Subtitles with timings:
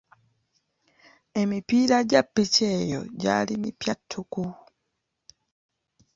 [1.41, 4.43] Emipiira gya ppiki eyo gyali mipya ttuku.